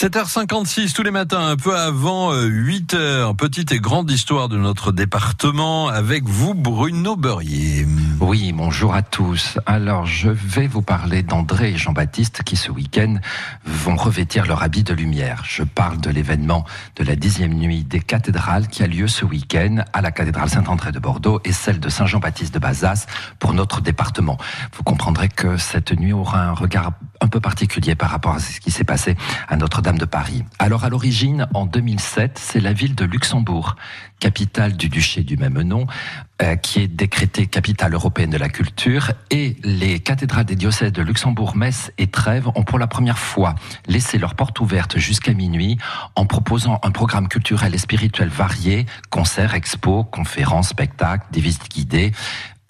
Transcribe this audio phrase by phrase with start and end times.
[0.00, 2.94] 7h56 tous les matins, un peu avant 8h.
[2.94, 7.86] Euh, Petite et grande histoire de notre département avec vous, Bruno Beurrier.
[8.18, 9.58] Oui, bonjour à tous.
[9.66, 13.16] Alors, je vais vous parler d'André et Jean-Baptiste qui, ce week-end,
[13.66, 15.42] vont revêtir leur habit de lumière.
[15.46, 16.64] Je parle de l'événement
[16.96, 20.92] de la dixième nuit des cathédrales qui a lieu ce week-end à la cathédrale Saint-André
[20.92, 23.04] de Bordeaux et celle de Saint-Jean-Baptiste de Bazas
[23.38, 24.38] pour notre département.
[24.74, 28.60] Vous comprendrez que cette nuit aura un regard un peu particulier par rapport à ce
[28.60, 29.16] qui s'est passé
[29.48, 30.44] à Notre-Dame de Paris.
[30.58, 33.76] Alors à l'origine, en 2007, c'est la ville de Luxembourg,
[34.18, 35.86] capitale du duché du même nom,
[36.42, 41.02] euh, qui est décrétée capitale européenne de la culture, et les cathédrales des diocèses de
[41.02, 43.54] Luxembourg, Metz et Trèves ont pour la première fois
[43.86, 45.78] laissé leurs portes ouvertes jusqu'à minuit
[46.16, 52.12] en proposant un programme culturel et spirituel varié, concerts, expos, conférences, spectacles, des visites guidées,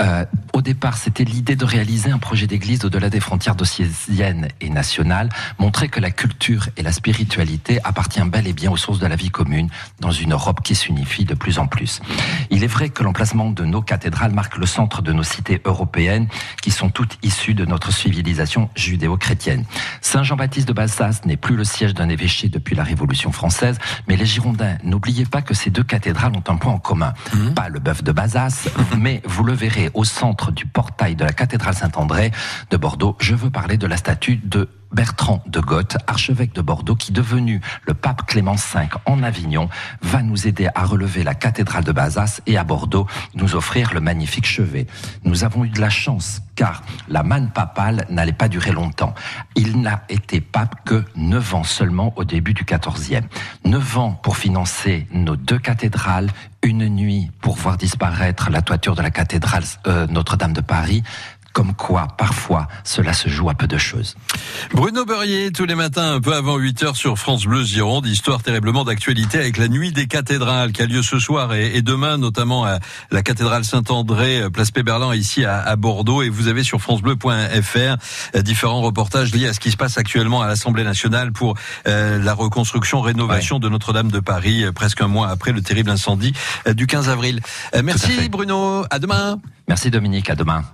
[0.01, 0.25] euh,
[0.61, 5.31] au départ, c'était l'idée de réaliser un projet d'église au-delà des frontières dossiésiennes et nationales,
[5.59, 9.17] montrer que la culture et la spiritualité appartiennent bel et bien aux sources de la
[9.17, 12.03] vie commune dans une Europe qui s'unifie de plus en plus.
[12.51, 16.29] Il est vrai que l'emplacement de nos cathédrales marque le centre de nos cités européennes
[16.61, 19.65] qui sont toutes issues de notre civilisation judéo-chrétienne.
[20.03, 24.17] Saint Jean-Baptiste de Bazas n'est plus le siège d'un évêché depuis la Révolution française, mais
[24.17, 27.15] les Girondins, n'oubliez pas que ces deux cathédrales ont un point en commun.
[27.33, 27.55] Mmh.
[27.55, 28.69] Pas le bœuf de Bazas,
[28.99, 32.31] mais vous le verrez au centre du portail de la cathédrale Saint-André
[32.71, 33.17] de Bordeaux.
[33.21, 37.61] Je veux parler de la statue de Bertrand de Goth, archevêque de Bordeaux, qui devenu
[37.87, 39.69] le pape Clément V en Avignon,
[40.03, 44.01] va nous aider à relever la cathédrale de Bazas et à Bordeaux nous offrir le
[44.01, 44.87] magnifique chevet.
[45.25, 49.15] Nous avons eu de la chance car la manne papale n'allait pas durer longtemps.
[49.57, 53.23] Il n'a été pape que neuf ans seulement au début du XIVe.
[53.65, 56.29] Neuf ans pour financer nos deux cathédrales,
[56.63, 61.03] une nuit pour voir disparaître la toiture de la cathédrale euh, Notre-Dame de Paris,
[61.53, 64.17] comme quoi parfois cela se joue à peu de choses.
[64.73, 68.43] Bruno Beurrier, tous les matins, un peu avant 8 heures sur France Bleu Gironde, histoire
[68.43, 72.65] terriblement d'actualité avec la nuit des cathédrales qui a lieu ce soir et, demain, notamment
[72.65, 72.79] à
[73.11, 76.23] la cathédrale Saint-André, euh, place Péberlan, ici à, Bordeaux.
[76.23, 77.97] Et vous avez sur francebleu.fr
[78.37, 81.55] euh, différents reportages liés à ce qui se passe actuellement à l'Assemblée nationale pour
[81.87, 86.33] euh, la reconstruction, rénovation de Notre-Dame de Paris, presque un mois après le terrible incendie
[86.67, 87.41] du 15 avril.
[87.83, 89.39] merci Bruno, à demain.
[89.69, 90.65] Merci Dominique, à demain.